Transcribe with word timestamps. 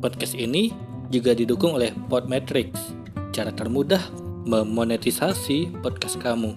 Podcast 0.00 0.32
ini 0.32 0.72
juga 1.12 1.36
didukung 1.36 1.76
oleh 1.76 1.92
Podmetrics, 2.08 2.96
cara 3.36 3.52
termudah 3.52 4.00
memonetisasi 4.48 5.68
podcast 5.84 6.16
kamu. 6.16 6.56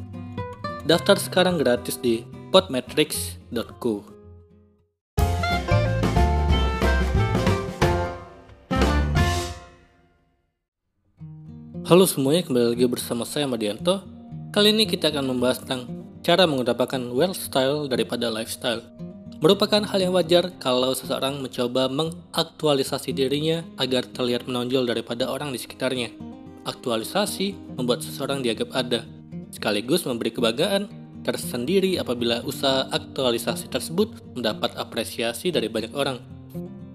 Daftar 0.88 1.20
sekarang 1.20 1.60
gratis 1.60 2.00
di 2.00 2.24
podmetrics.co. 2.56 4.08
Halo 11.84 12.08
semuanya, 12.08 12.48
kembali 12.48 12.80
lagi 12.80 12.88
bersama 12.88 13.28
saya 13.28 13.44
Madianto. 13.44 14.08
Kali 14.56 14.72
ini 14.72 14.88
kita 14.88 15.12
akan 15.12 15.36
membahas 15.36 15.60
tentang 15.60 15.92
cara 16.23 16.48
mengutamakan 16.48 17.12
well 17.12 17.36
style 17.36 17.92
daripada 17.92 18.32
lifestyle. 18.32 19.03
Merupakan 19.44 19.84
hal 19.84 20.00
yang 20.00 20.16
wajar 20.16 20.56
kalau 20.56 20.96
seseorang 20.96 21.44
mencoba 21.44 21.92
mengaktualisasi 21.92 23.12
dirinya 23.12 23.60
agar 23.76 24.08
terlihat 24.08 24.48
menonjol 24.48 24.88
daripada 24.88 25.28
orang 25.28 25.52
di 25.52 25.60
sekitarnya. 25.60 26.16
Aktualisasi 26.64 27.76
membuat 27.76 28.08
seseorang 28.08 28.40
dianggap 28.40 28.72
ada, 28.72 29.04
sekaligus 29.52 30.08
memberi 30.08 30.32
kebanggaan 30.32 30.88
tersendiri 31.28 32.00
apabila 32.00 32.40
usaha 32.48 32.88
aktualisasi 32.95 33.67
tersebut 33.67 34.16
mendapat 34.32 34.80
apresiasi 34.80 35.52
dari 35.52 35.67
banyak 35.67 35.92
orang. 35.92 36.23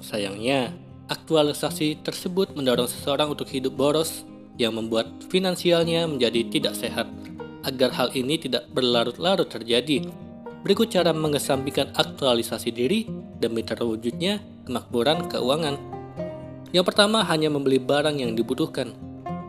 Sayangnya, 0.01 0.73
aktualisasi 1.13 2.01
tersebut 2.01 2.57
mendorong 2.57 2.89
seseorang 2.89 3.29
untuk 3.29 3.53
hidup 3.53 3.77
boros 3.77 4.25
yang 4.57 4.73
membuat 4.73 5.13
finansialnya 5.29 6.09
menjadi 6.09 6.49
tidak 6.49 6.81
sehat. 6.81 7.13
Agar 7.69 7.93
hal 7.93 8.09
ini 8.17 8.41
tidak 8.41 8.73
berlarut-larut 8.73 9.53
terjadi, 9.53 10.09
berikut 10.63 10.91
cara 10.91 11.15
mengesampingkan 11.15 11.95
aktualisasi 11.95 12.75
diri 12.75 13.07
demi 13.39 13.63
terwujudnya 13.63 14.43
kemakmuran 14.67 15.31
keuangan. 15.31 15.77
Yang 16.75 16.85
pertama, 16.93 17.25
hanya 17.25 17.49
membeli 17.49 17.81
barang 17.81 18.21
yang 18.21 18.37
dibutuhkan. 18.37 18.93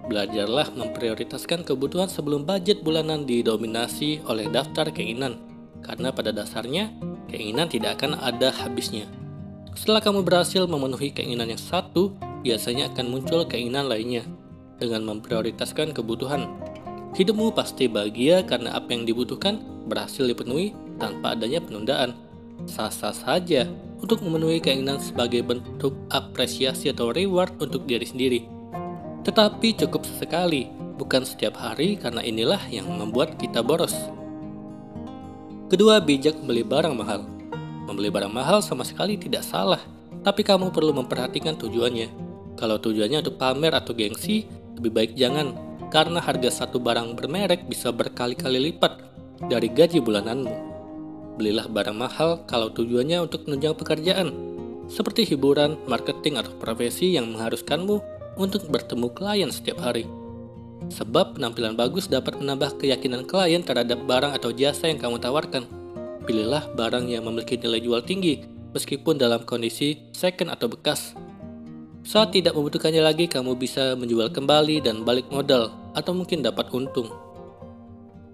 Belajarlah 0.08 0.74
memprioritaskan 0.74 1.68
kebutuhan 1.68 2.10
sebelum 2.10 2.48
budget 2.48 2.82
bulanan 2.82 3.30
didominasi 3.30 4.26
oleh 4.26 4.50
daftar 4.50 4.90
keinginan, 4.90 5.38
karena 5.86 6.10
pada 6.10 6.34
dasarnya 6.34 6.90
keinginan 7.30 7.70
tidak 7.70 8.02
akan 8.02 8.18
ada 8.18 8.50
habisnya. 8.50 9.06
Setelah 9.78 10.02
kamu 10.02 10.26
berhasil 10.26 10.66
memenuhi 10.66 11.14
keinginan 11.14 11.54
yang 11.54 11.62
satu, 11.62 12.16
biasanya 12.42 12.90
akan 12.90 13.06
muncul 13.12 13.46
keinginan 13.46 13.86
lainnya 13.86 14.26
dengan 14.82 15.06
memprioritaskan 15.06 15.94
kebutuhan. 15.94 16.48
Hidupmu 17.14 17.54
pasti 17.54 17.86
bahagia 17.86 18.46
karena 18.48 18.74
apa 18.74 18.96
yang 18.96 19.04
dibutuhkan 19.06 19.62
berhasil 19.86 20.26
dipenuhi 20.26 20.74
tanpa 21.00 21.34
adanya 21.34 21.64
penundaan. 21.64 22.14
Sah-sah 22.68 23.16
saja 23.16 23.66
untuk 24.04 24.20
memenuhi 24.20 24.60
keinginan 24.60 25.00
sebagai 25.00 25.42
bentuk 25.44 25.96
apresiasi 26.12 26.92
atau 26.92 27.16
reward 27.16 27.56
untuk 27.64 27.88
diri 27.88 28.04
sendiri. 28.04 28.40
Tetapi 29.24 29.76
cukup 29.80 30.04
sesekali, 30.04 30.68
bukan 31.00 31.24
setiap 31.24 31.56
hari 31.56 31.96
karena 31.96 32.20
inilah 32.24 32.60
yang 32.68 32.88
membuat 32.92 33.40
kita 33.40 33.64
boros. 33.64 33.96
Kedua, 35.72 36.04
bijak 36.04 36.40
membeli 36.44 36.68
barang 36.68 36.96
mahal. 36.96 37.24
Membeli 37.88 38.12
barang 38.12 38.34
mahal 38.34 38.60
sama 38.60 38.84
sekali 38.84 39.16
tidak 39.16 39.46
salah, 39.46 39.80
tapi 40.22 40.44
kamu 40.44 40.74
perlu 40.74 40.92
memperhatikan 40.92 41.56
tujuannya. 41.56 42.12
Kalau 42.60 42.76
tujuannya 42.76 43.24
untuk 43.24 43.40
pamer 43.40 43.72
atau 43.72 43.96
gengsi, 43.96 44.50
lebih 44.76 44.92
baik 44.92 45.12
jangan, 45.16 45.56
karena 45.94 46.20
harga 46.22 46.64
satu 46.64 46.78
barang 46.78 47.16
bermerek 47.16 47.66
bisa 47.66 47.90
berkali-kali 47.90 48.72
lipat 48.72 49.00
dari 49.48 49.72
gaji 49.72 50.04
bulananmu. 50.04 50.69
Belilah 51.40 51.72
barang 51.72 51.96
mahal 51.96 52.44
kalau 52.52 52.68
tujuannya 52.76 53.24
untuk 53.24 53.48
menunjang 53.48 53.72
pekerjaan, 53.80 54.36
seperti 54.92 55.24
hiburan, 55.24 55.80
marketing, 55.88 56.36
atau 56.36 56.52
profesi 56.60 57.16
yang 57.16 57.32
mengharuskanmu 57.32 58.04
untuk 58.36 58.68
bertemu 58.68 59.08
klien 59.16 59.48
setiap 59.48 59.80
hari. 59.80 60.04
Sebab 60.92 61.40
penampilan 61.40 61.80
bagus 61.80 62.12
dapat 62.12 62.44
menambah 62.44 62.76
keyakinan 62.84 63.24
klien 63.24 63.64
terhadap 63.64 64.04
barang 64.04 64.36
atau 64.36 64.52
jasa 64.52 64.92
yang 64.92 65.00
kamu 65.00 65.16
tawarkan. 65.24 65.64
Pilihlah 66.28 66.76
barang 66.76 67.08
yang 67.08 67.24
memiliki 67.24 67.56
nilai 67.56 67.80
jual 67.80 68.04
tinggi, 68.04 68.44
meskipun 68.76 69.16
dalam 69.16 69.48
kondisi 69.48 70.12
second 70.12 70.52
atau 70.52 70.68
bekas. 70.68 71.16
Saat 72.04 72.36
tidak 72.36 72.52
membutuhkannya 72.60 73.00
lagi, 73.00 73.32
kamu 73.32 73.56
bisa 73.56 73.96
menjual 73.96 74.28
kembali 74.36 74.84
dan 74.84 75.08
balik 75.08 75.32
modal, 75.32 75.72
atau 75.96 76.12
mungkin 76.12 76.44
dapat 76.44 76.68
untung. 76.76 77.08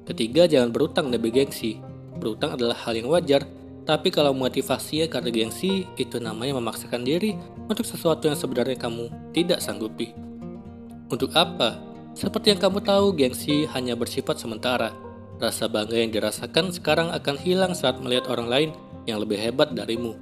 Ketiga, 0.10 0.50
jangan 0.50 0.74
berutang 0.74 1.14
demi 1.14 1.30
gengsi. 1.30 1.85
Berutang 2.26 2.58
adalah 2.58 2.74
hal 2.74 2.98
yang 2.98 3.14
wajar, 3.14 3.46
tapi 3.86 4.10
kalau 4.10 4.34
motivasinya 4.34 5.06
karena 5.06 5.30
gengsi, 5.30 5.86
itu 5.94 6.18
namanya 6.18 6.58
memaksakan 6.58 7.06
diri 7.06 7.38
untuk 7.70 7.86
sesuatu 7.86 8.26
yang 8.26 8.34
sebenarnya 8.34 8.82
kamu 8.82 9.14
tidak 9.30 9.62
sanggupi. 9.62 10.10
Untuk 11.14 11.30
apa? 11.38 11.78
Seperti 12.18 12.50
yang 12.50 12.66
kamu 12.66 12.82
tahu, 12.82 13.14
gengsi 13.14 13.70
hanya 13.78 13.94
bersifat 13.94 14.42
sementara. 14.42 14.90
Rasa 15.38 15.70
bangga 15.70 16.02
yang 16.02 16.10
dirasakan 16.10 16.74
sekarang 16.74 17.14
akan 17.14 17.38
hilang 17.38 17.78
saat 17.78 18.02
melihat 18.02 18.26
orang 18.34 18.50
lain 18.50 18.70
yang 19.06 19.22
lebih 19.22 19.38
hebat 19.38 19.78
darimu. 19.78 20.18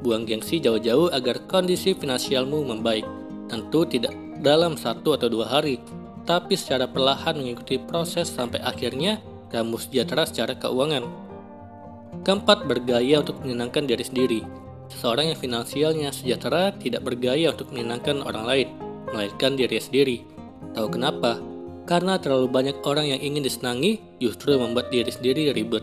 Buang 0.00 0.24
gengsi 0.24 0.56
jauh-jauh 0.56 1.12
agar 1.12 1.44
kondisi 1.52 1.92
finansialmu 1.92 2.64
membaik. 2.64 3.04
Tentu 3.44 3.84
tidak 3.84 4.16
dalam 4.40 4.80
satu 4.80 5.20
atau 5.20 5.28
dua 5.28 5.52
hari, 5.52 5.84
tapi 6.24 6.56
secara 6.56 6.88
perlahan 6.88 7.36
mengikuti 7.36 7.76
proses 7.76 8.32
sampai 8.32 8.64
akhirnya 8.64 9.20
kamu 9.50 9.76
sejahtera 9.76 10.24
secara 10.24 10.54
keuangan. 10.56 11.04
Keempat, 12.22 12.70
bergaya 12.70 13.22
untuk 13.22 13.42
menyenangkan 13.42 13.86
diri 13.86 14.04
sendiri. 14.06 14.40
Seseorang 14.90 15.30
yang 15.30 15.38
finansialnya 15.38 16.10
sejahtera 16.10 16.74
tidak 16.74 17.06
bergaya 17.06 17.54
untuk 17.54 17.70
menyenangkan 17.70 18.22
orang 18.26 18.44
lain, 18.46 18.68
melainkan 19.14 19.54
diri 19.54 19.78
sendiri. 19.78 20.16
Tahu 20.74 20.88
kenapa? 20.90 21.38
Karena 21.86 22.18
terlalu 22.18 22.50
banyak 22.50 22.76
orang 22.86 23.10
yang 23.10 23.20
ingin 23.22 23.42
disenangi 23.42 23.98
justru 24.22 24.54
membuat 24.58 24.90
diri 24.94 25.10
sendiri 25.10 25.50
ribet. 25.54 25.82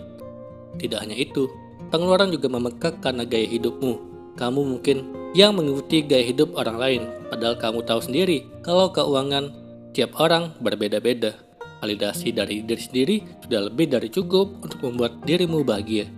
Tidak 0.79 0.99
hanya 0.99 1.15
itu, 1.15 1.47
pengeluaran 1.91 2.31
juga 2.31 2.47
memekak 2.51 2.99
karena 2.99 3.23
gaya 3.23 3.47
hidupmu. 3.47 3.93
Kamu 4.37 4.61
mungkin 4.63 5.17
yang 5.33 5.57
mengikuti 5.57 6.05
gaya 6.05 6.23
hidup 6.23 6.55
orang 6.55 6.77
lain, 6.77 7.01
padahal 7.31 7.57
kamu 7.57 7.79
tahu 7.83 7.99
sendiri 8.03 8.47
kalau 8.61 8.91
keuangan 8.93 9.51
tiap 9.91 10.13
orang 10.19 10.53
berbeda-beda. 10.61 11.46
Validasi 11.77 12.33
dari 12.33 12.65
diri 12.65 12.81
sendiri 12.81 13.15
sudah 13.45 13.69
lebih 13.69 13.85
dari 13.93 14.09
cukup 14.09 14.65
untuk 14.65 14.81
membuat 14.81 15.21
dirimu 15.21 15.61
bahagia. 15.61 16.09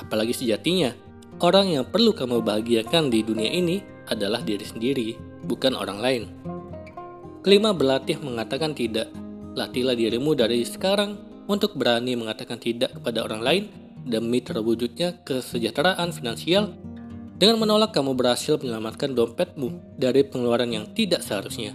Apalagi 0.00 0.32
sejatinya, 0.32 0.96
orang 1.44 1.76
yang 1.76 1.84
perlu 1.84 2.16
kamu 2.16 2.40
bahagiakan 2.40 3.12
di 3.12 3.20
dunia 3.20 3.52
ini 3.52 3.84
adalah 4.08 4.40
diri 4.40 4.64
sendiri, 4.64 5.08
bukan 5.44 5.76
orang 5.76 5.98
lain. 6.00 6.22
Kelima, 7.44 7.76
berlatih 7.76 8.22
mengatakan 8.22 8.72
tidak. 8.72 9.12
Latihlah 9.52 9.92
dirimu 9.92 10.32
dari 10.32 10.64
sekarang 10.64 11.20
untuk 11.44 11.76
berani 11.76 12.16
mengatakan 12.16 12.56
tidak 12.56 12.96
kepada 12.96 13.28
orang 13.28 13.42
lain 13.44 13.64
demi 14.08 14.40
terwujudnya 14.40 15.20
kesejahteraan 15.26 16.14
finansial. 16.16 16.72
Dengan 17.36 17.58
menolak, 17.58 17.92
kamu 17.92 18.14
berhasil 18.14 18.56
menyelamatkan 18.56 19.12
dompetmu 19.12 19.98
dari 19.98 20.22
pengeluaran 20.22 20.70
yang 20.70 20.86
tidak 20.94 21.20
seharusnya. 21.26 21.74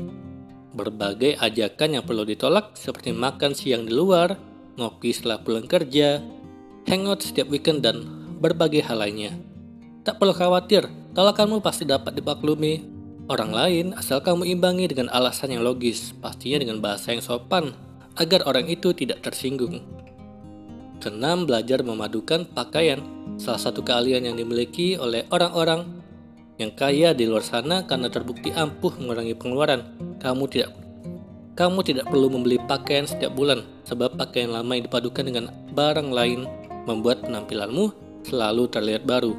Berbagai 0.78 1.42
ajakan 1.42 1.98
yang 1.98 2.04
perlu 2.06 2.22
ditolak 2.22 2.78
seperti 2.78 3.10
makan 3.10 3.58
siang 3.58 3.90
di 3.90 3.98
luar, 3.98 4.38
ngopi 4.78 5.10
setelah 5.10 5.42
pulang 5.42 5.66
kerja, 5.66 6.22
hangout 6.86 7.26
setiap 7.26 7.50
weekend, 7.50 7.82
dan 7.82 8.06
berbagai 8.38 8.86
hal 8.86 9.02
lainnya. 9.02 9.34
Tak 10.06 10.22
perlu 10.22 10.38
khawatir, 10.38 10.86
tolakanmu 11.18 11.66
pasti 11.66 11.90
dapat 11.90 12.14
dimaklumi 12.22 12.86
orang 13.28 13.52
lain 13.52 13.86
asal 13.98 14.24
kamu 14.24 14.48
imbangi 14.54 14.88
dengan 14.94 15.10
alasan 15.10 15.58
yang 15.58 15.66
logis, 15.66 16.14
pastinya 16.22 16.62
dengan 16.62 16.78
bahasa 16.78 17.12
yang 17.12 17.26
sopan, 17.26 17.74
agar 18.14 18.46
orang 18.46 18.70
itu 18.70 18.94
tidak 18.94 19.26
tersinggung. 19.26 19.82
Keenam, 21.02 21.50
belajar 21.50 21.82
memadukan 21.82 22.46
pakaian, 22.54 23.02
salah 23.42 23.62
satu 23.62 23.82
keahlian 23.82 24.26
yang 24.26 24.38
dimiliki 24.38 24.98
oleh 24.98 25.26
orang-orang 25.30 26.06
yang 26.58 26.74
kaya 26.74 27.14
di 27.14 27.30
luar 27.30 27.46
sana 27.46 27.86
karena 27.86 28.10
terbukti 28.10 28.50
ampuh 28.50 28.94
mengurangi 28.98 29.38
pengeluaran. 29.38 30.07
Kamu 30.18 30.50
tidak 30.50 30.74
kamu 31.58 31.82
tidak 31.82 32.06
perlu 32.06 32.30
membeli 32.30 32.62
pakaian 32.62 33.10
setiap 33.10 33.34
bulan, 33.34 33.66
sebab 33.90 34.14
pakaian 34.14 34.54
lama 34.54 34.78
yang 34.78 34.86
dipadukan 34.86 35.26
dengan 35.26 35.50
barang 35.74 36.14
lain 36.14 36.46
membuat 36.86 37.26
penampilanmu 37.26 37.90
selalu 38.22 38.70
terlihat 38.70 39.10
baru. 39.10 39.34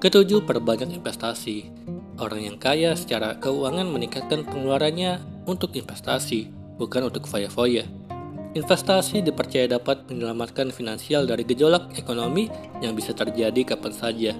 Ketujuh, 0.00 0.48
perbanyak 0.48 0.96
investasi. 0.96 1.68
Orang 2.16 2.40
yang 2.40 2.56
kaya 2.56 2.96
secara 2.96 3.36
keuangan 3.36 3.84
meningkatkan 3.84 4.48
pengeluarannya 4.48 5.20
untuk 5.44 5.76
investasi, 5.76 6.48
bukan 6.80 7.12
untuk 7.12 7.28
foya-foya. 7.28 7.84
Investasi 8.56 9.20
dipercaya 9.20 9.66
dapat 9.68 10.08
menyelamatkan 10.08 10.72
finansial 10.72 11.28
dari 11.28 11.44
gejolak 11.44 12.00
ekonomi 12.00 12.48
yang 12.80 12.96
bisa 12.96 13.12
terjadi 13.12 13.76
kapan 13.76 13.92
saja. 13.92 14.32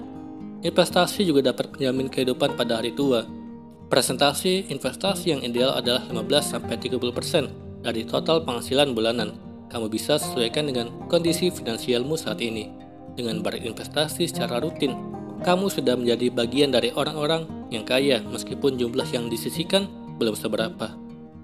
Investasi 0.65 1.29
juga 1.29 1.53
dapat 1.53 1.77
menjamin 1.77 2.09
kehidupan 2.09 2.57
pada 2.57 2.81
hari 2.81 2.97
tua. 2.97 3.44
Presentasi 3.93 4.73
investasi 4.73 5.37
yang 5.37 5.43
ideal 5.45 5.77
adalah 5.77 6.09
15-30% 6.09 7.85
dari 7.85 8.03
total 8.09 8.41
penghasilan 8.41 8.97
bulanan. 8.97 9.37
Kamu 9.69 9.93
bisa 9.93 10.17
sesuaikan 10.17 10.73
dengan 10.73 10.89
kondisi 11.13 11.53
finansialmu 11.53 12.17
saat 12.17 12.41
ini. 12.41 12.73
Dengan 13.15 13.45
berinvestasi 13.45 14.25
secara 14.25 14.59
rutin, 14.65 14.97
kamu 15.45 15.69
sudah 15.69 15.95
menjadi 16.01 16.33
bagian 16.33 16.73
dari 16.73 16.91
orang-orang 16.97 17.45
yang 17.69 17.85
kaya 17.85 18.25
meskipun 18.25 18.81
jumlah 18.81 19.07
yang 19.13 19.29
disisikan 19.29 19.85
belum 20.17 20.33
seberapa. 20.33 20.97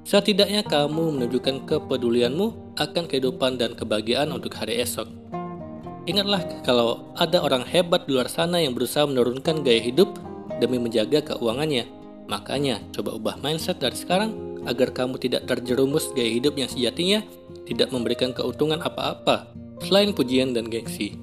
Setidaknya 0.08 0.64
kamu 0.64 1.20
menunjukkan 1.20 1.68
kepedulianmu 1.68 2.74
akan 2.80 3.04
kehidupan 3.04 3.60
dan 3.60 3.76
kebahagiaan 3.76 4.32
untuk 4.32 4.56
hari 4.56 4.80
esok. 4.80 5.06
Ingatlah 6.08 6.40
kalau 6.64 7.12
ada 7.20 7.44
orang 7.44 7.68
hebat 7.68 8.08
di 8.08 8.16
luar 8.16 8.32
sana 8.32 8.56
yang 8.56 8.72
berusaha 8.72 9.04
menurunkan 9.04 9.60
gaya 9.60 9.84
hidup 9.84 10.16
demi 10.56 10.80
menjaga 10.80 11.20
keuangannya. 11.20 11.99
Makanya 12.30 12.78
coba 12.94 13.18
ubah 13.18 13.36
mindset 13.42 13.82
dari 13.82 13.98
sekarang 13.98 14.62
agar 14.62 14.94
kamu 14.94 15.18
tidak 15.18 15.50
terjerumus 15.50 16.14
gaya 16.14 16.30
hidup 16.30 16.54
yang 16.54 16.70
sejatinya 16.70 17.26
tidak 17.66 17.90
memberikan 17.90 18.30
keuntungan 18.30 18.78
apa-apa 18.78 19.50
selain 19.82 20.14
pujian 20.14 20.54
dan 20.54 20.70
gengsi. 20.70 21.18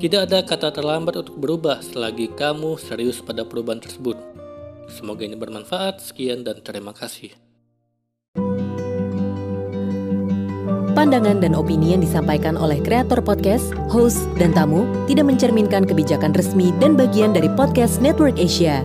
Tidak 0.00 0.32
ada 0.32 0.40
kata 0.40 0.72
terlambat 0.72 1.20
untuk 1.20 1.36
berubah 1.36 1.84
selagi 1.84 2.32
kamu 2.32 2.80
serius 2.80 3.20
pada 3.20 3.44
perubahan 3.44 3.84
tersebut. 3.84 4.16
Semoga 4.88 5.28
ini 5.28 5.36
bermanfaat. 5.36 6.00
Sekian 6.00 6.40
dan 6.40 6.64
terima 6.64 6.96
kasih. 6.96 7.36
Pandangan 10.96 11.40
dan 11.40 11.52
opini 11.52 11.92
yang 11.92 12.00
disampaikan 12.00 12.56
oleh 12.56 12.80
kreator 12.80 13.20
podcast, 13.20 13.72
host, 13.92 14.24
dan 14.40 14.56
tamu 14.56 14.88
tidak 15.04 15.28
mencerminkan 15.28 15.84
kebijakan 15.84 16.32
resmi 16.32 16.72
dan 16.80 16.96
bagian 16.96 17.36
dari 17.36 17.48
podcast 17.52 18.00
Network 18.00 18.40
Asia. 18.40 18.84